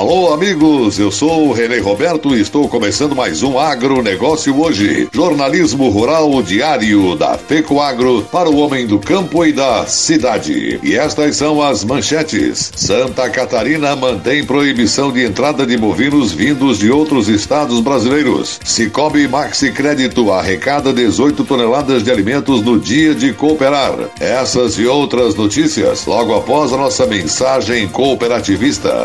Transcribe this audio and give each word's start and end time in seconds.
Alô, 0.00 0.32
amigos, 0.32 0.98
eu 0.98 1.10
sou 1.10 1.48
o 1.48 1.52
Renê 1.52 1.78
Roberto 1.78 2.34
e 2.34 2.40
estou 2.40 2.66
começando 2.66 3.14
mais 3.14 3.42
um 3.42 3.58
Agronegócio 3.58 4.58
hoje. 4.58 5.06
Jornalismo 5.12 5.90
rural 5.90 6.42
diário 6.42 7.14
da 7.16 7.36
FECO 7.36 7.82
Agro 7.82 8.22
para 8.32 8.48
o 8.48 8.56
homem 8.56 8.86
do 8.86 8.98
campo 8.98 9.44
e 9.44 9.52
da 9.52 9.84
cidade. 9.84 10.80
E 10.82 10.96
estas 10.96 11.36
são 11.36 11.60
as 11.60 11.84
manchetes. 11.84 12.72
Santa 12.74 13.28
Catarina 13.28 13.94
mantém 13.94 14.42
proibição 14.42 15.12
de 15.12 15.22
entrada 15.22 15.66
de 15.66 15.76
bovinos 15.76 16.32
vindos 16.32 16.78
de 16.78 16.90
outros 16.90 17.28
estados 17.28 17.78
brasileiros. 17.80 18.58
Cicobi 18.64 19.28
Maxi 19.28 19.70
Crédito 19.70 20.32
arrecada 20.32 20.94
18 20.94 21.44
toneladas 21.44 22.02
de 22.02 22.10
alimentos 22.10 22.62
no 22.62 22.80
dia 22.80 23.14
de 23.14 23.34
cooperar. 23.34 23.98
Essas 24.18 24.78
e 24.78 24.86
outras 24.86 25.34
notícias 25.34 26.06
logo 26.06 26.34
após 26.34 26.72
a 26.72 26.78
nossa 26.78 27.06
mensagem 27.06 27.86
cooperativista. 27.86 29.04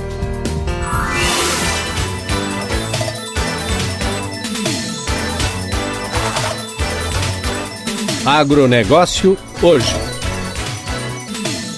Agronegócio 8.25 9.35
hoje. 9.63 10.10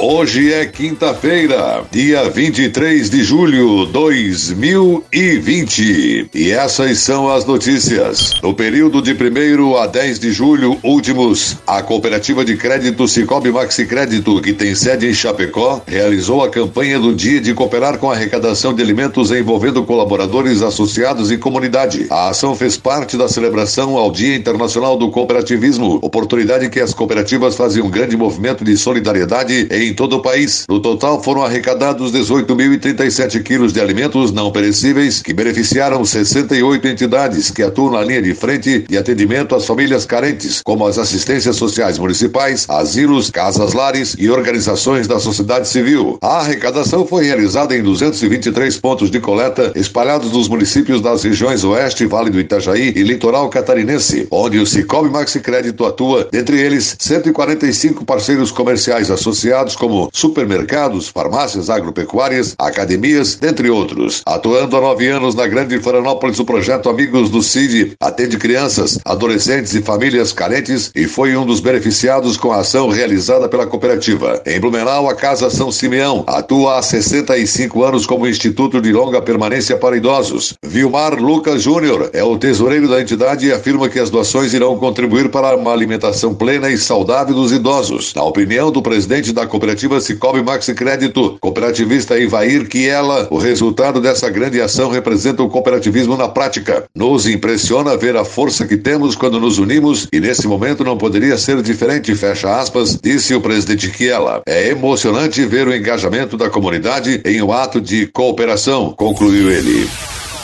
Hoje 0.05 0.51
é 0.51 0.65
quinta-feira, 0.65 1.85
dia 1.89 2.29
23 2.29 3.09
de 3.09 3.23
julho 3.23 3.85
de 3.85 3.93
2020. 3.93 6.29
E 6.35 6.51
essas 6.51 6.99
são 6.99 7.31
as 7.31 7.45
notícias. 7.45 8.33
No 8.43 8.53
período 8.53 9.01
de 9.01 9.13
1 9.13 9.77
a 9.77 9.87
10 9.87 10.19
de 10.19 10.33
julho 10.33 10.77
últimos, 10.83 11.55
a 11.65 11.81
Cooperativa 11.81 12.43
de 12.43 12.57
Crédito 12.57 13.07
Cicobi 13.07 13.49
Maxi 13.49 13.85
Crédito, 13.85 14.41
que 14.41 14.51
tem 14.51 14.75
sede 14.75 15.07
em 15.07 15.13
Chapecó, 15.13 15.81
realizou 15.87 16.43
a 16.43 16.49
campanha 16.49 16.99
do 16.99 17.15
Dia 17.15 17.39
de 17.39 17.53
Cooperar 17.53 17.97
com 17.97 18.11
a 18.11 18.13
arrecadação 18.13 18.73
de 18.73 18.83
alimentos 18.83 19.31
envolvendo 19.31 19.85
colaboradores 19.85 20.61
associados 20.61 21.31
e 21.31 21.37
comunidade. 21.37 22.07
A 22.09 22.27
ação 22.27 22.53
fez 22.53 22.75
parte 22.75 23.15
da 23.15 23.29
celebração 23.29 23.95
ao 23.95 24.11
Dia 24.11 24.35
Internacional 24.35 24.97
do 24.97 25.09
Cooperativismo, 25.09 25.99
oportunidade 26.01 26.69
que 26.69 26.81
as 26.81 26.93
cooperativas 26.93 27.55
fazem 27.55 27.81
um 27.81 27.89
grande 27.89 28.17
movimento 28.17 28.65
de 28.65 28.75
solidariedade 28.75 29.69
em 29.71 29.92
em 29.93 29.95
todo 29.95 30.17
o 30.17 30.21
país. 30.21 30.65
No 30.67 30.79
total, 30.79 31.21
foram 31.23 31.43
arrecadados 31.43 32.11
18.037 32.11 33.41
quilos 33.43 33.71
de 33.71 33.79
alimentos 33.79 34.31
não 34.31 34.51
perecíveis 34.51 35.21
que 35.21 35.33
beneficiaram 35.33 36.03
68 36.03 36.87
entidades 36.87 37.51
que 37.51 37.61
atuam 37.61 37.91
na 37.91 38.01
linha 38.01 38.21
de 38.21 38.33
frente 38.33 38.79
de 38.89 38.97
atendimento 38.97 39.55
às 39.55 39.65
famílias 39.65 40.05
carentes, 40.05 40.61
como 40.63 40.87
as 40.87 40.97
assistências 40.97 41.55
sociais 41.55 41.99
municipais, 41.99 42.65
asilos, 42.67 43.29
casas-lares 43.29 44.15
e 44.17 44.29
organizações 44.29 45.07
da 45.07 45.19
sociedade 45.19 45.67
civil. 45.67 46.17
A 46.21 46.39
arrecadação 46.39 47.05
foi 47.05 47.25
realizada 47.25 47.75
em 47.75 47.83
223 47.83 48.77
pontos 48.79 49.11
de 49.11 49.19
coleta 49.19 49.71
espalhados 49.75 50.31
nos 50.31 50.47
municípios 50.47 51.01
das 51.01 51.23
regiões 51.23 51.63
Oeste, 51.63 52.07
Vale 52.07 52.31
do 52.31 52.39
Itajaí 52.39 52.93
e 52.95 53.03
Litoral 53.03 53.47
Catarinense, 53.49 54.27
onde 54.31 54.57
o 54.57 54.65
Cicobi 54.65 55.09
Maxi 55.09 55.39
Crédito 55.39 55.85
atua, 55.85 56.27
entre 56.33 56.59
eles 56.59 56.95
145 56.97 58.03
parceiros 58.05 58.51
comerciais 58.51 59.11
associados 59.11 59.72
como 59.75 60.09
supermercados, 60.13 61.07
farmácias 61.07 61.69
agropecuárias, 61.69 62.55
academias, 62.57 63.35
dentre 63.35 63.69
outros. 63.69 64.21
Atuando 64.25 64.77
há 64.77 64.81
nove 64.81 65.07
anos 65.07 65.35
na 65.35 65.47
Grande 65.47 65.79
Florianópolis, 65.79 66.39
o 66.39 66.45
projeto 66.45 66.89
Amigos 66.89 67.29
do 67.29 67.41
CID 67.41 67.93
atende 67.99 68.37
crianças, 68.37 68.99
adolescentes 69.05 69.73
e 69.73 69.81
famílias 69.81 70.31
carentes 70.31 70.91
e 70.95 71.05
foi 71.05 71.35
um 71.35 71.45
dos 71.45 71.59
beneficiados 71.59 72.37
com 72.37 72.51
a 72.51 72.57
ação 72.57 72.89
realizada 72.89 73.47
pela 73.49 73.67
cooperativa. 73.67 74.41
Em 74.45 74.59
Blumenau, 74.59 75.09
a 75.09 75.15
Casa 75.15 75.49
São 75.49 75.71
Simeão 75.71 76.23
atua 76.27 76.77
há 76.77 76.81
65 76.81 77.83
anos 77.83 78.05
como 78.05 78.27
Instituto 78.27 78.81
de 78.81 78.91
Longa 78.91 79.21
Permanência 79.21 79.77
para 79.77 79.97
Idosos. 79.97 80.53
Vilmar 80.65 81.19
Lucas 81.19 81.63
Júnior 81.63 82.09
é 82.13 82.23
o 82.23 82.37
tesoureiro 82.37 82.87
da 82.87 83.01
entidade 83.01 83.47
e 83.47 83.51
afirma 83.51 83.89
que 83.89 83.99
as 83.99 84.09
doações 84.09 84.53
irão 84.53 84.77
contribuir 84.77 85.29
para 85.29 85.55
uma 85.55 85.71
alimentação 85.71 86.33
plena 86.33 86.69
e 86.69 86.77
saudável 86.77 87.35
dos 87.35 87.51
idosos. 87.51 88.13
Na 88.13 88.23
opinião 88.23 88.71
do 88.71 88.81
presidente 88.81 89.31
da 89.31 89.47
cooperativa, 89.47 89.62
cooperativa 89.63 90.01
Cicobi 90.01 90.43
Maxi 90.43 90.73
Crédito, 90.73 91.37
cooperativista 91.39 92.19
Ivair 92.19 92.67
ela 92.89 93.29
o 93.31 93.37
resultado 93.37 94.01
dessa 94.01 94.29
grande 94.29 94.59
ação 94.59 94.89
representa 94.89 95.41
o 95.41 95.47
cooperativismo 95.47 96.17
na 96.17 96.27
prática. 96.27 96.83
Nos 96.93 97.25
impressiona 97.27 97.95
ver 97.95 98.17
a 98.17 98.25
força 98.25 98.67
que 98.67 98.75
temos 98.75 99.15
quando 99.15 99.39
nos 99.39 99.59
unimos 99.59 100.05
e 100.11 100.19
nesse 100.19 100.47
momento 100.47 100.83
não 100.83 100.97
poderia 100.97 101.37
ser 101.37 101.61
diferente, 101.61 102.13
fecha 102.13 102.59
aspas, 102.59 102.99
disse 103.01 103.33
o 103.33 103.39
presidente 103.39 103.89
Kiela. 103.89 104.41
É 104.45 104.67
emocionante 104.67 105.45
ver 105.45 105.65
o 105.65 105.73
engajamento 105.73 106.35
da 106.35 106.49
comunidade 106.49 107.21
em 107.23 107.41
um 107.41 107.53
ato 107.53 107.79
de 107.79 108.07
cooperação, 108.07 108.93
concluiu 108.97 109.49
ele. 109.49 109.87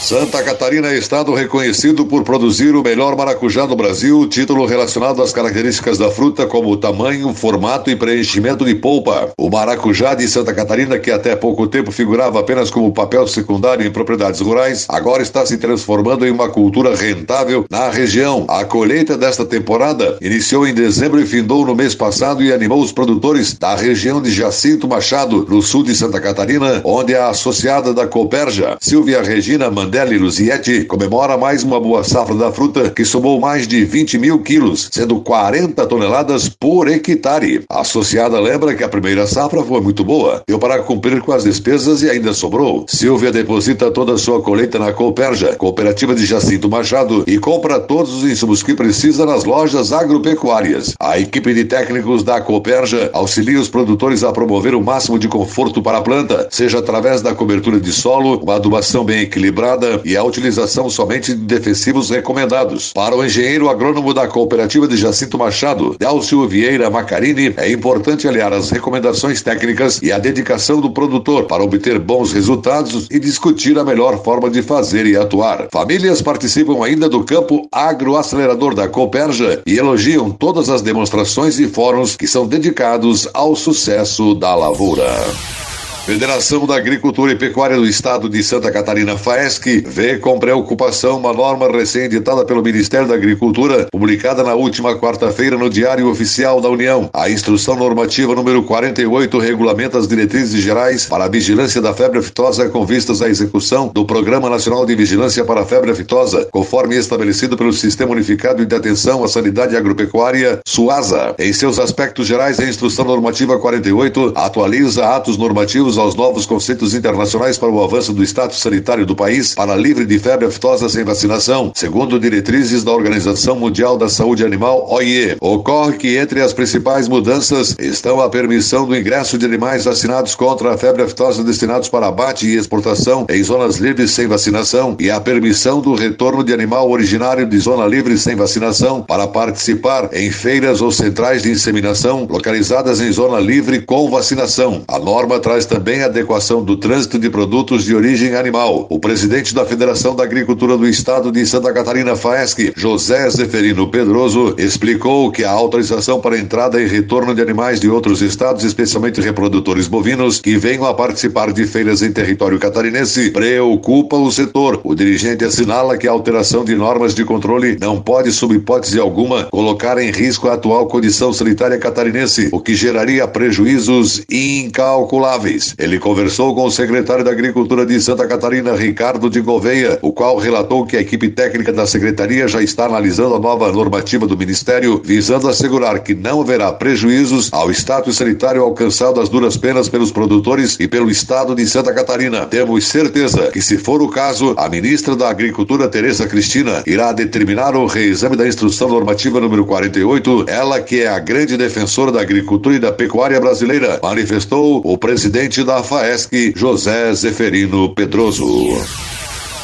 Santa 0.02 0.42
Catarina 0.42 0.88
é 0.88 0.98
estado 0.98 1.34
reconhecido 1.34 2.06
por 2.06 2.24
produzir 2.24 2.74
o 2.74 2.82
melhor 2.82 3.18
maracujá 3.18 3.66
do 3.66 3.76
Brasil, 3.76 4.26
título 4.28 4.66
relacionado 4.66 5.22
às 5.22 5.34
características 5.34 5.98
da 5.98 6.10
fruta 6.10 6.48
como 6.48 6.76
tamanho, 6.78 7.34
formato 7.34 7.92
e 7.92 7.98
preenchimento 7.98 8.64
de 8.64 8.74
polpa. 8.74 9.30
O 9.38 9.50
maracujá 9.50 10.16
de 10.16 10.28
Santa 10.28 10.54
Catarina, 10.54 10.98
que 10.98 11.12
até 11.12 11.36
pouco 11.36 11.68
tempo 11.68 11.92
figurava 11.92 12.40
apenas 12.40 12.72
como 12.72 12.94
papel 12.94 13.28
secundário 13.28 13.86
em 13.86 13.92
propriedades 13.92 14.40
rurais, 14.40 14.86
agora 14.88 15.22
está 15.22 15.46
se 15.46 15.58
transformando 15.58 16.26
em 16.26 16.32
uma 16.32 16.48
cultura 16.48 16.96
rentável 16.96 17.66
na 17.70 17.90
região. 17.90 18.46
A 18.48 18.64
colheita 18.64 19.18
desta 19.18 19.46
temporada 19.46 20.18
iniciou 20.22 20.66
em 20.66 20.74
dezembro 20.74 21.20
e 21.20 21.26
findou 21.26 21.66
no 21.66 21.76
mês 21.76 21.94
passado 21.94 22.42
e 22.42 22.54
animou 22.54 22.82
os 22.82 22.94
produtores 22.94 23.54
da 23.54 23.76
região 23.76 24.22
de 24.22 24.32
Jacinto 24.32 24.88
Machado, 24.88 25.46
no 25.48 25.62
sul 25.62 25.84
de 25.84 25.94
Santa 25.94 26.22
Catarina, 26.22 26.82
onde 26.86 27.14
a 27.14 27.30
associada 27.30 27.94
da 27.94 28.08
Coperja, 28.08 28.78
Silvia 28.80 29.22
Regina 29.22 29.70
Mandelli 29.90 30.20
Luziette 30.20 30.86
comemora 30.86 31.36
mais 31.36 31.64
uma 31.64 31.80
boa 31.80 32.04
safra 32.04 32.36
da 32.36 32.52
fruta 32.52 32.92
que 32.92 33.04
somou 33.04 33.40
mais 33.40 33.68
de 33.68 33.84
20 33.84 34.20
mil 34.20 34.38
quilos, 34.38 34.88
sendo 34.92 35.20
40 35.20 35.84
toneladas 35.88 36.48
por 36.48 36.88
hectare. 36.88 37.66
A 37.68 37.82
associada 37.82 38.40
lembra 38.40 38.76
que 38.76 38.84
a 38.84 38.88
primeira 38.88 39.26
safra 39.26 39.64
foi 39.64 39.82
muito 39.82 40.06
boa, 40.06 40.44
deu 40.48 40.60
para 40.60 40.78
cumprir 40.84 41.20
com 41.22 41.32
as 41.32 41.44
despesas 41.44 42.04
e 42.04 42.10
ainda 42.12 42.34
sobrou. 42.34 42.86
Silvia 42.88 43.32
deposita 43.32 43.90
toda 43.90 44.14
a 44.14 44.18
sua 44.20 44.44
colheita 44.44 44.78
na 44.78 44.94
Cooperja, 44.94 45.56
cooperativa 45.56 46.14
de 46.14 46.24
Jacinto 46.24 46.70
Machado, 46.70 47.24
e 47.26 47.40
compra 47.40 47.80
todos 47.80 48.14
os 48.14 48.30
insumos 48.30 48.62
que 48.62 48.76
precisa 48.76 49.26
nas 49.26 49.44
lojas 49.44 49.92
agropecuárias. 49.92 50.94
A 51.00 51.18
equipe 51.18 51.52
de 51.52 51.66
técnicos 51.66 52.22
da 52.22 52.40
Cooperja 52.40 53.10
auxilia 53.12 53.60
os 53.60 53.70
produtores 53.70 54.24
a 54.24 54.32
promover 54.32 54.76
o 54.76 54.84
máximo 54.84 55.18
de 55.18 55.28
conforto 55.28 55.82
para 55.82 55.98
a 55.98 56.02
planta, 56.04 56.48
seja 56.52 56.78
através 56.78 57.24
da 57.24 57.34
cobertura 57.34 57.80
de 57.80 57.92
solo, 57.92 58.38
uma 58.44 58.54
adubação 58.54 59.04
bem 59.04 59.22
equilibrada 59.22 59.79
e 60.04 60.16
a 60.18 60.24
utilização 60.24 60.90
somente 60.90 61.34
de 61.34 61.42
defensivos 61.42 62.10
recomendados. 62.10 62.92
Para 62.94 63.16
o 63.16 63.24
engenheiro 63.24 63.70
agrônomo 63.70 64.14
da 64.14 64.28
cooperativa 64.28 64.88
de 64.88 64.98
Jacinto 64.98 65.38
Machado, 65.38 65.96
Delcio 66.00 66.48
Vieira 66.48 66.90
Macarini, 66.90 67.54
é 67.58 67.72
importante 67.72 68.28
aliar 68.28 68.54
as 68.54 68.70
recomendações 68.70 69.42
técnicas 69.42 70.02
e 70.02 70.12
a 70.12 70.20
dedicação 70.20 70.82
do 70.82 70.92
produtor 70.92 71.46
para 71.46 71.64
obter 71.64 72.00
bons 72.00 72.34
resultados 72.34 73.08
e 73.10 73.20
discutir 73.20 73.78
a 73.78 73.84
melhor 73.84 74.24
forma 74.24 74.50
de 74.50 74.62
fazer 74.62 75.06
e 75.06 75.16
atuar. 75.16 75.68
Famílias 75.72 76.22
participam 76.22 76.84
ainda 76.84 77.08
do 77.08 77.24
campo 77.24 77.68
agroacelerador 77.72 78.74
da 78.74 78.88
Cooperja 78.88 79.62
e 79.66 79.78
elogiam 79.78 80.32
todas 80.32 80.70
as 80.70 80.82
demonstrações 80.82 81.60
e 81.60 81.68
fóruns 81.68 82.16
que 82.16 82.28
são 82.28 82.48
dedicados 82.48 83.28
ao 83.34 83.56
sucesso 83.56 84.34
da 84.36 84.56
lavoura. 84.56 85.69
Federação 86.10 86.66
da 86.66 86.76
Agricultura 86.76 87.34
e 87.34 87.36
Pecuária 87.36 87.78
do 87.78 87.86
Estado 87.86 88.28
de 88.28 88.42
Santa 88.42 88.72
Catarina, 88.72 89.16
FAESC, 89.16 89.84
vê 89.86 90.18
com 90.18 90.40
preocupação 90.40 91.20
uma 91.20 91.32
norma 91.32 91.68
recém-editada 91.68 92.44
pelo 92.44 92.64
Ministério 92.64 93.08
da 93.08 93.14
Agricultura, 93.14 93.86
publicada 93.92 94.44
na 94.44 94.56
última 94.56 94.98
quarta-feira 94.98 95.56
no 95.56 95.70
Diário 95.70 96.10
Oficial 96.10 96.60
da 96.62 96.68
União. 96.68 97.12
A 97.14 97.30
instrução 97.30 97.76
normativa 97.76 98.34
número 98.34 98.64
48 98.64 99.38
regulamenta 99.38 100.00
as 100.00 100.08
diretrizes 100.08 100.60
gerais 100.60 101.06
para 101.06 101.26
a 101.26 101.30
vigilância 101.30 101.80
da 101.80 101.94
febre 101.94 102.18
aftosa 102.18 102.68
com 102.70 102.84
vistas 102.84 103.22
à 103.22 103.30
execução 103.30 103.92
do 103.94 104.04
Programa 104.04 104.50
Nacional 104.50 104.88
de 104.88 104.96
Vigilância 104.96 105.46
para 105.46 105.62
a 105.62 105.66
Febre 105.66 105.92
Aftosa, 105.92 106.48
conforme 106.52 106.98
estabelecido 106.98 107.56
pelo 107.56 107.72
Sistema 107.72 108.14
Unificado 108.14 108.66
de 108.66 108.76
Atenção 108.76 109.24
à 109.24 109.28
Sanidade 109.28 109.78
Agropecuária, 109.78 110.60
SUASA. 110.66 111.36
Em 111.38 111.54
seus 111.54 111.78
aspectos 111.78 112.26
gerais, 112.26 112.60
a 112.60 112.66
instrução 112.68 113.06
normativa 113.06 113.60
48 113.60 114.34
atualiza 114.36 115.06
atos 115.06 115.38
normativos 115.38 115.99
aos 116.00 116.16
novos 116.16 116.46
conceitos 116.46 116.94
internacionais 116.94 117.58
para 117.58 117.70
o 117.70 117.84
avanço 117.84 118.14
do 118.14 118.24
status 118.24 118.60
sanitário 118.60 119.06
do 119.06 119.16
país 119.16 119.54
para 119.54 119.76
livre 119.76 120.06
de 120.06 120.18
febre 120.18 120.46
aftosa 120.46 120.88
sem 120.88 121.04
vacinação, 121.04 121.72
segundo 121.76 122.20
diretrizes 122.20 122.84
da 122.84 122.92
Organização 122.92 123.56
Mundial 123.56 123.98
da 123.98 124.08
Saúde 124.08 124.46
Animal, 124.46 124.88
OIE. 124.90 125.36
Ocorre 125.42 125.98
que 125.98 126.18
entre 126.18 126.42
as 126.42 126.54
principais 126.54 127.08
mudanças 127.08 127.76
estão 127.80 128.22
a 128.22 128.30
permissão 128.30 128.86
do 128.86 128.96
ingresso 128.96 129.38
de 129.38 129.46
animais 129.46 129.86
vacinados 129.86 130.36
contra 130.36 130.74
a 130.74 130.78
febre 130.78 131.04
aftosa 131.04 131.44
destinados 131.44 131.90
para 131.90 132.08
abate 132.08 132.48
e 132.48 132.56
exportação 132.56 133.26
em 133.30 133.44
zonas 133.44 133.78
livres 133.78 134.12
sem 134.12 134.28
vacinação 134.28 134.96
e 135.00 135.12
a 135.12 135.20
permissão 135.20 135.82
do 135.82 135.96
retorno 135.96 136.44
de 136.44 136.54
animal 136.54 136.90
originário 136.90 137.46
de 137.46 137.58
zona 137.58 137.86
livre 137.86 138.18
sem 138.18 138.36
vacinação 138.36 139.02
para 139.02 139.28
participar 139.28 140.10
em 140.14 140.32
feiras 140.32 140.82
ou 140.82 140.92
centrais 140.92 141.44
de 141.44 141.52
inseminação 141.52 142.28
localizadas 142.30 143.02
em 143.02 143.12
zona 143.12 143.40
livre 143.40 143.82
com 143.82 144.10
vacinação. 144.10 144.84
A 144.88 144.98
norma 144.98 145.40
traz 145.40 145.66
também 145.66 145.89
também 145.90 146.04
a 146.04 146.06
adequação 146.06 146.64
do 146.64 146.78
trânsito 146.78 147.18
de 147.18 147.32
produtos 147.32 147.84
de 147.84 147.96
origem 147.96 148.36
animal. 148.36 148.86
O 148.92 149.00
presidente 149.00 149.56
da 149.56 149.66
Federação 149.66 150.16
da 150.16 150.24
Agricultura 150.24 150.78
do 150.78 150.88
Estado 150.88 151.32
de 151.32 151.44
Santa 151.48 151.74
Catarina, 151.74 152.16
FAESC, 152.16 152.74
José 152.76 153.28
Zeferino 153.32 153.90
Pedroso, 153.90 154.54
explicou 154.60 155.32
que 155.32 155.44
a 155.44 155.50
autorização 155.50 156.22
para 156.22 156.38
entrada 156.38 156.80
e 156.80 156.88
retorno 156.88 157.34
de 157.34 157.42
animais 157.42 157.80
de 157.80 157.90
outros 157.90 158.22
estados, 158.22 158.64
especialmente 158.64 159.20
reprodutores 159.20 159.88
bovinos, 159.88 160.40
que 160.40 160.58
venham 160.58 160.86
a 160.86 160.94
participar 160.94 161.52
de 161.52 161.66
feiras 161.66 162.04
em 162.04 162.12
território 162.12 162.60
catarinense, 162.60 163.32
preocupa 163.32 164.16
o 164.16 164.32
setor. 164.32 164.80
O 164.84 164.94
dirigente 164.94 165.44
assinala 165.44 165.98
que 165.98 166.08
a 166.08 166.12
alteração 166.12 166.64
de 166.64 166.76
normas 166.76 167.16
de 167.16 167.26
controle 167.26 167.80
não 167.82 168.00
pode, 168.00 168.32
sob 168.32 168.54
hipótese 168.54 169.00
alguma, 169.00 169.46
colocar 169.46 169.98
em 169.98 170.12
risco 170.12 170.50
a 170.50 170.54
atual 170.54 170.86
condição 170.86 171.34
sanitária 171.34 171.80
catarinense, 171.80 172.50
o 172.52 172.60
que 172.60 172.76
geraria 172.76 173.28
prejuízos 173.28 174.22
incalculáveis. 174.30 175.69
Ele 175.78 176.00
conversou 176.00 176.54
com 176.56 176.66
o 176.66 176.72
secretário 176.72 177.24
da 177.24 177.32
Agricultura 177.32 177.86
de 177.86 178.00
Santa 178.02 178.28
Catarina, 178.28 178.76
Ricardo 178.76 179.30
de 179.30 179.42
Gouveia, 179.42 180.00
o 180.02 180.12
qual 180.12 180.38
relatou 180.38 180.86
que 180.86 180.98
a 180.98 181.02
equipe 181.02 181.30
técnica 181.30 181.72
da 181.72 181.86
secretaria 181.86 182.48
já 182.48 182.62
está 182.62 182.86
analisando 182.86 183.36
a 183.36 183.40
nova 183.40 183.72
normativa 183.72 184.28
do 184.28 184.38
Ministério, 184.38 185.02
visando 185.04 185.48
assegurar 185.48 186.00
que 186.00 186.14
não 186.14 186.42
haverá 186.42 186.72
prejuízos 186.72 187.50
ao 187.52 187.72
status 187.72 188.18
sanitário 188.18 188.64
alcançado 188.64 189.22
às 189.22 189.30
duras 189.30 189.58
penas 189.58 189.90
pelos 189.90 190.12
produtores 190.12 190.78
e 190.80 190.88
pelo 190.88 191.10
Estado 191.10 191.56
de 191.56 191.66
Santa 191.68 191.94
Catarina. 191.94 192.46
Temos 192.46 192.88
certeza 192.88 193.52
que, 193.52 193.62
se 193.62 193.78
for 193.78 194.02
o 194.02 194.10
caso, 194.10 194.54
a 194.58 194.68
ministra 194.70 195.16
da 195.16 195.30
Agricultura, 195.30 195.88
Tereza 195.88 196.28
Cristina, 196.28 196.84
irá 196.86 197.12
determinar 197.12 197.76
o 197.76 197.86
reexame 197.86 198.36
da 198.36 198.48
instrução 198.48 198.90
normativa 198.90 199.40
número 199.40 199.66
48, 199.66 200.46
ela 200.48 200.82
que 200.82 201.02
é 201.02 201.08
a 201.08 201.20
grande 201.20 201.58
defensora 201.58 202.12
da 202.12 202.22
agricultura 202.22 202.76
e 202.76 202.80
da 202.80 202.92
pecuária 202.92 203.40
brasileira, 203.40 204.00
manifestou 204.02 204.82
o 204.84 204.98
presidente 204.98 205.59
da 205.64 205.84
FAESC, 205.84 206.54
José 206.56 207.14
Zeferino 207.14 207.94
Pedroso. 207.94 208.80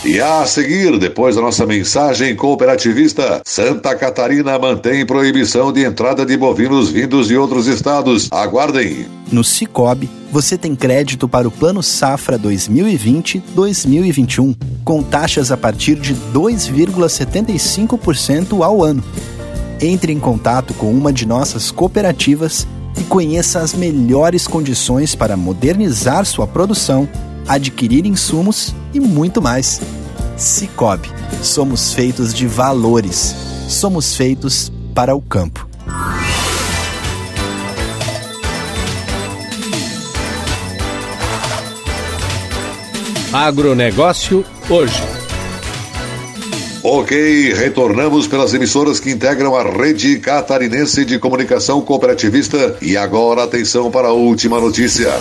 E 0.06 0.22
a 0.22 0.46
seguir, 0.46 0.98
depois 1.00 1.36
da 1.36 1.42
nossa 1.42 1.66
mensagem 1.66 2.36
cooperativista, 2.36 3.42
Santa 3.44 3.96
Catarina 3.96 4.60
mantém 4.60 5.04
proibição 5.04 5.74
de 5.74 5.84
entrada 5.84 6.24
de 6.24 6.38
bovinos 6.38 6.92
vindos 6.92 7.28
de 7.28 7.36
outros 7.36 7.66
estados. 7.66 8.30
Aguardem. 8.32 9.08
No 9.32 9.44
Cicobi, 9.44 10.08
você 10.32 10.60
tem 10.60 10.76
crédito 10.76 11.28
para 11.28 11.48
o 11.48 11.52
Plano 11.52 11.82
Safra 11.82 12.38
2020-2021, 12.38 14.56
com 14.84 15.02
taxas 15.02 15.52
a 15.52 15.58
partir 15.58 15.96
de 15.96 16.14
2,75% 16.34 18.64
ao 18.64 18.84
ano. 18.84 19.04
Entre 19.82 20.14
em 20.14 20.20
contato 20.20 20.76
com 20.76 20.92
uma 20.92 21.12
de 21.12 21.26
nossas 21.26 21.72
cooperativas 21.72 22.68
e 23.00 23.04
conheça 23.04 23.60
as 23.60 23.74
melhores 23.74 24.48
condições 24.48 25.16
para 25.16 25.36
modernizar 25.38 26.26
sua 26.26 26.48
produção, 26.48 27.08
adquirir 27.48 28.06
insumos 28.06 28.74
e 28.94 29.00
muito 29.00 29.42
mais. 29.42 29.82
Cicobi, 30.38 31.10
somos 31.42 31.94
feitos 31.94 32.34
de 32.34 32.48
valores. 32.48 33.36
Somos 33.68 34.16
feitos 34.16 34.72
para 34.94 35.16
o 35.16 35.22
campo. 35.22 35.68
Agronegócio 43.34 44.46
hoje. 44.70 45.15
Ok, 46.88 47.52
retornamos 47.56 48.28
pelas 48.28 48.54
emissoras 48.54 49.00
que 49.00 49.10
integram 49.10 49.56
a 49.56 49.64
rede 49.64 50.20
catarinense 50.20 51.04
de 51.04 51.18
comunicação 51.18 51.82
cooperativista. 51.82 52.78
E 52.80 52.96
agora, 52.96 53.44
atenção 53.44 53.90
para 53.90 54.10
a 54.10 54.14
última 54.14 54.62
notícia. 54.62 55.12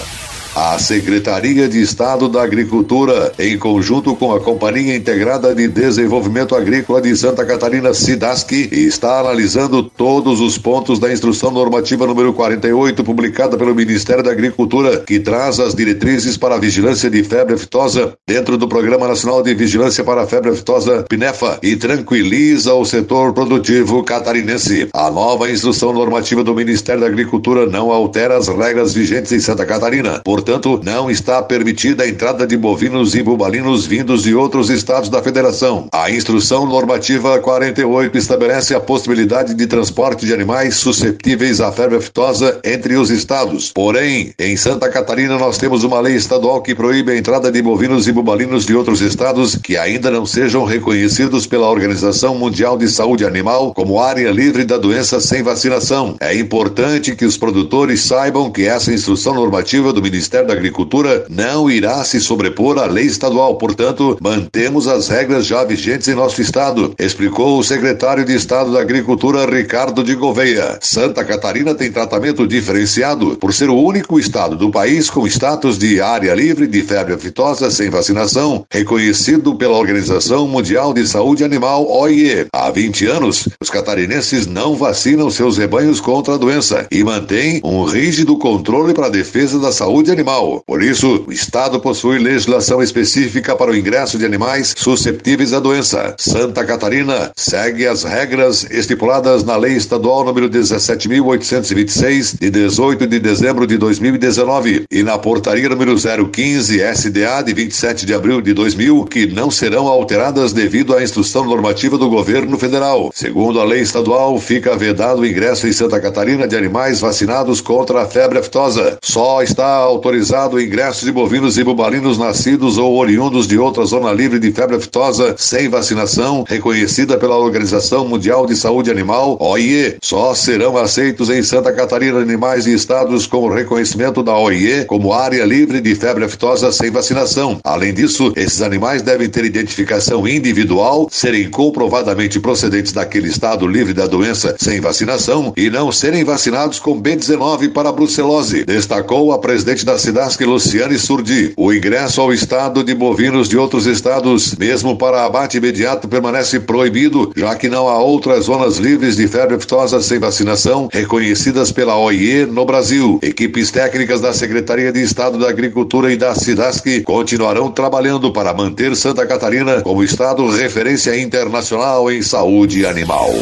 A 0.54 0.78
Secretaria 0.78 1.68
de 1.68 1.82
Estado 1.82 2.28
da 2.28 2.40
Agricultura, 2.40 3.32
em 3.40 3.58
conjunto 3.58 4.14
com 4.14 4.32
a 4.32 4.38
Companhia 4.38 4.94
Integrada 4.94 5.52
de 5.52 5.66
Desenvolvimento 5.66 6.54
Agrícola 6.54 7.02
de 7.02 7.16
Santa 7.16 7.44
Catarina, 7.44 7.92
SIDASC, 7.92 8.52
está 8.70 9.18
analisando 9.18 9.82
todos 9.82 10.40
os 10.40 10.56
pontos 10.56 11.00
da 11.00 11.12
Instrução 11.12 11.50
Normativa 11.50 12.06
número 12.06 12.32
48, 12.32 13.02
publicada 13.02 13.56
pelo 13.56 13.74
Ministério 13.74 14.22
da 14.22 14.30
Agricultura, 14.30 15.00
que 15.00 15.18
traz 15.18 15.58
as 15.58 15.74
diretrizes 15.74 16.36
para 16.36 16.54
a 16.54 16.60
vigilância 16.60 17.10
de 17.10 17.24
febre 17.24 17.54
aftosa 17.54 18.12
dentro 18.24 18.56
do 18.56 18.68
Programa 18.68 19.08
Nacional 19.08 19.42
de 19.42 19.52
Vigilância 19.54 20.04
para 20.04 20.22
a 20.22 20.26
Febre 20.26 20.52
Aftosa, 20.52 21.04
PNEFA, 21.08 21.58
e 21.64 21.74
tranquiliza 21.74 22.72
o 22.74 22.84
setor 22.84 23.32
produtivo 23.32 24.04
catarinense. 24.04 24.88
A 24.94 25.10
nova 25.10 25.50
Instrução 25.50 25.92
Normativa 25.92 26.44
do 26.44 26.54
Ministério 26.54 27.00
da 27.00 27.08
Agricultura 27.08 27.66
não 27.66 27.90
altera 27.90 28.36
as 28.36 28.46
regras 28.46 28.94
vigentes 28.94 29.32
em 29.32 29.40
Santa 29.40 29.66
Catarina. 29.66 30.22
Por 30.24 30.43
Portanto, 30.44 30.78
não 30.84 31.10
está 31.10 31.42
permitida 31.42 32.04
a 32.04 32.08
entrada 32.08 32.46
de 32.46 32.54
bovinos 32.54 33.14
e 33.14 33.22
bubalinos 33.22 33.86
vindos 33.86 34.24
de 34.24 34.34
outros 34.34 34.68
estados 34.68 35.08
da 35.08 35.22
federação. 35.22 35.88
A 35.90 36.10
instrução 36.10 36.66
normativa 36.66 37.38
48 37.38 38.18
estabelece 38.18 38.74
a 38.74 38.80
possibilidade 38.80 39.54
de 39.54 39.66
transporte 39.66 40.26
de 40.26 40.34
animais 40.34 40.74
susceptíveis 40.74 41.62
à 41.62 41.72
febre 41.72 41.96
aftosa 41.96 42.60
entre 42.62 42.94
os 42.94 43.08
estados. 43.08 43.72
Porém, 43.72 44.34
em 44.38 44.54
Santa 44.54 44.90
Catarina 44.90 45.38
nós 45.38 45.56
temos 45.56 45.82
uma 45.82 45.98
lei 45.98 46.14
estadual 46.14 46.60
que 46.60 46.74
proíbe 46.74 47.12
a 47.12 47.16
entrada 47.16 47.50
de 47.50 47.62
bovinos 47.62 48.06
e 48.06 48.12
bubalinos 48.12 48.66
de 48.66 48.74
outros 48.74 49.00
estados 49.00 49.56
que 49.56 49.78
ainda 49.78 50.10
não 50.10 50.26
sejam 50.26 50.66
reconhecidos 50.66 51.46
pela 51.46 51.70
Organização 51.70 52.34
Mundial 52.34 52.76
de 52.76 52.86
Saúde 52.90 53.24
Animal 53.24 53.72
como 53.72 53.98
área 53.98 54.30
livre 54.30 54.66
da 54.66 54.76
doença 54.76 55.20
sem 55.20 55.42
vacinação. 55.42 56.16
É 56.20 56.36
importante 56.36 57.16
que 57.16 57.24
os 57.24 57.38
produtores 57.38 58.02
saibam 58.02 58.50
que 58.50 58.66
essa 58.66 58.92
instrução 58.92 59.32
normativa 59.32 59.90
do 59.90 60.02
Ministério 60.02 60.33
Ministério 60.34 60.48
da 60.48 60.54
Agricultura 60.54 61.26
não 61.28 61.70
irá 61.70 62.02
se 62.02 62.20
sobrepor 62.20 62.78
à 62.78 62.86
lei 62.86 63.04
estadual, 63.04 63.56
portanto, 63.56 64.18
mantemos 64.20 64.88
as 64.88 65.06
regras 65.06 65.46
já 65.46 65.62
vigentes 65.62 66.08
em 66.08 66.14
nosso 66.14 66.42
estado, 66.42 66.92
explicou 66.98 67.58
o 67.58 67.62
secretário 67.62 68.24
de 68.24 68.34
Estado 68.34 68.72
da 68.72 68.80
Agricultura, 68.80 69.46
Ricardo 69.46 70.02
de 70.02 70.16
Gouveia. 70.16 70.78
Santa 70.80 71.24
Catarina 71.24 71.72
tem 71.72 71.92
tratamento 71.92 72.48
diferenciado 72.48 73.36
por 73.36 73.54
ser 73.54 73.70
o 73.70 73.76
único 73.76 74.18
estado 74.18 74.56
do 74.56 74.72
país 74.72 75.08
com 75.08 75.24
status 75.26 75.78
de 75.78 76.00
área 76.00 76.34
livre 76.34 76.66
de 76.66 76.82
febre 76.82 77.14
aftosa 77.14 77.70
sem 77.70 77.88
vacinação, 77.88 78.66
reconhecido 78.72 79.54
pela 79.54 79.78
Organização 79.78 80.48
Mundial 80.48 80.92
de 80.92 81.06
Saúde 81.06 81.44
Animal, 81.44 81.88
OIE. 81.88 82.46
Há 82.52 82.70
20 82.72 83.06
anos, 83.06 83.48
os 83.62 83.70
catarinenses 83.70 84.48
não 84.48 84.74
vacinam 84.74 85.30
seus 85.30 85.58
rebanhos 85.58 86.00
contra 86.00 86.34
a 86.34 86.38
doença 86.38 86.88
e 86.90 87.04
mantêm 87.04 87.60
um 87.62 87.84
rígido 87.84 88.36
controle 88.36 88.92
para 88.92 89.06
a 89.06 89.10
defesa 89.10 89.60
da 89.60 89.70
saúde 89.70 90.10
animal 90.10 90.23
animal. 90.24 90.62
Por 90.66 90.82
isso, 90.82 91.24
o 91.26 91.32
Estado 91.32 91.78
possui 91.78 92.18
legislação 92.18 92.82
específica 92.82 93.54
para 93.54 93.70
o 93.70 93.76
ingresso 93.76 94.16
de 94.16 94.24
animais 94.24 94.74
susceptíveis 94.76 95.52
à 95.52 95.60
doença. 95.60 96.14
Santa 96.18 96.64
Catarina 96.64 97.30
segue 97.36 97.86
as 97.86 98.04
regras 98.04 98.64
estipuladas 98.70 99.44
na 99.44 99.56
Lei 99.56 99.74
Estadual 99.74 100.24
número 100.24 100.48
17.826, 100.48 102.38
de 102.40 102.50
18 102.50 103.06
de 103.06 103.18
dezembro 103.18 103.66
de 103.66 103.76
2019, 103.76 104.86
e 104.90 105.02
na 105.02 105.18
Portaria 105.18 105.68
número 105.68 105.94
015 105.94 106.80
SDA, 106.94 107.42
de 107.42 107.52
27 107.52 108.06
de 108.06 108.14
abril 108.14 108.40
de 108.40 108.54
2000, 108.54 109.04
que 109.04 109.26
não 109.26 109.50
serão 109.50 109.86
alteradas 109.86 110.52
devido 110.52 110.96
à 110.96 111.02
instrução 111.02 111.44
normativa 111.44 111.98
do 111.98 112.08
governo 112.08 112.58
federal. 112.58 113.10
Segundo 113.14 113.60
a 113.60 113.64
lei 113.64 113.80
estadual, 113.80 114.38
fica 114.40 114.74
vedado 114.76 115.20
o 115.20 115.26
ingresso 115.26 115.66
em 115.66 115.72
Santa 115.72 116.00
Catarina 116.00 116.48
de 116.48 116.56
animais 116.56 117.00
vacinados 117.00 117.60
contra 117.60 118.02
a 118.02 118.06
febre 118.06 118.38
aftosa. 118.38 118.98
Só 119.02 119.42
está 119.42 119.66
autorizado 119.66 120.13
autorizado 120.14 120.56
o 120.56 120.60
ingresso 120.60 121.04
de 121.04 121.10
bovinos 121.10 121.58
e 121.58 121.64
bubalinos 121.64 122.16
nascidos 122.16 122.78
ou 122.78 122.96
oriundos 122.96 123.48
de 123.48 123.58
outra 123.58 123.84
zona 123.84 124.12
livre 124.12 124.38
de 124.38 124.52
febre 124.52 124.76
aftosa 124.76 125.34
sem 125.36 125.68
vacinação, 125.68 126.44
reconhecida 126.46 127.18
pela 127.18 127.36
Organização 127.36 128.06
Mundial 128.06 128.46
de 128.46 128.54
Saúde 128.54 128.92
Animal, 128.92 129.36
OIE. 129.40 129.96
Só 130.00 130.32
serão 130.32 130.76
aceitos 130.76 131.30
em 131.30 131.42
Santa 131.42 131.72
Catarina 131.72 132.20
animais 132.20 132.66
e 132.66 132.74
estados 132.74 133.26
com 133.26 133.48
reconhecimento 133.48 134.22
da 134.22 134.36
OIE 134.38 134.84
como 134.84 135.12
área 135.12 135.44
livre 135.44 135.80
de 135.80 135.96
febre 135.96 136.24
aftosa 136.24 136.70
sem 136.70 136.92
vacinação. 136.92 137.58
Além 137.64 137.92
disso, 137.92 138.32
esses 138.36 138.62
animais 138.62 139.02
devem 139.02 139.28
ter 139.28 139.44
identificação 139.44 140.28
individual, 140.28 141.08
serem 141.10 141.50
comprovadamente 141.50 142.38
procedentes 142.38 142.92
daquele 142.92 143.28
estado 143.28 143.66
livre 143.66 143.92
da 143.92 144.06
doença 144.06 144.54
sem 144.60 144.80
vacinação 144.80 145.52
e 145.56 145.68
não 145.68 145.90
serem 145.90 146.22
vacinados 146.22 146.78
com 146.78 147.02
B19 147.02 147.72
para 147.72 147.90
brucelose, 147.90 148.64
destacou 148.64 149.32
a 149.32 149.38
presidente 149.40 149.84
da 149.84 149.98
Cidasc, 150.04 150.38
Luciane 150.44 150.98
Surdi. 150.98 151.54
O 151.56 151.72
ingresso 151.72 152.20
ao 152.20 152.30
estado 152.30 152.84
de 152.84 152.94
bovinos 152.94 153.48
de 153.48 153.56
outros 153.56 153.86
estados, 153.86 154.54
mesmo 154.54 154.98
para 154.98 155.24
abate 155.24 155.56
imediato, 155.56 156.06
permanece 156.06 156.60
proibido, 156.60 157.32
já 157.34 157.56
que 157.56 157.70
não 157.70 157.88
há 157.88 157.98
outras 157.98 158.44
zonas 158.44 158.76
livres 158.76 159.16
de 159.16 159.26
febre 159.26 159.54
aftosa 159.56 160.02
sem 160.02 160.18
vacinação 160.18 160.90
reconhecidas 160.92 161.72
pela 161.72 161.96
OIE 161.96 162.44
no 162.44 162.66
Brasil. 162.66 163.18
Equipes 163.22 163.70
técnicas 163.70 164.20
da 164.20 164.34
Secretaria 164.34 164.92
de 164.92 165.00
Estado 165.00 165.38
da 165.38 165.48
Agricultura 165.48 166.12
e 166.12 166.18
da 166.18 166.34
Cidasc 166.34 167.02
continuarão 167.04 167.70
trabalhando 167.70 168.30
para 168.30 168.52
manter 168.52 168.94
Santa 168.94 169.26
Catarina 169.26 169.80
como 169.80 170.04
estado 170.04 170.46
referência 170.50 171.18
internacional 171.18 172.12
em 172.12 172.20
saúde 172.20 172.84
animal. 172.84 173.32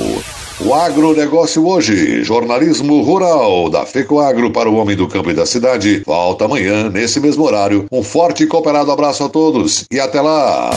O 0.60 0.74
agronegócio 0.74 1.66
hoje, 1.66 2.22
jornalismo 2.22 3.02
rural 3.02 3.68
da 3.68 3.84
FECOAGro 3.84 4.52
para 4.52 4.70
o 4.70 4.76
homem 4.76 4.96
do 4.96 5.08
campo 5.08 5.30
e 5.30 5.34
da 5.34 5.46
cidade. 5.46 6.02
Volta 6.06 6.44
amanhã, 6.44 6.88
nesse 6.88 7.18
mesmo 7.18 7.44
horário. 7.44 7.86
Um 7.90 8.02
forte 8.02 8.44
e 8.44 8.46
cooperado 8.46 8.92
abraço 8.92 9.24
a 9.24 9.28
todos 9.28 9.84
e 9.90 9.98
até 9.98 10.20
lá! 10.20 10.70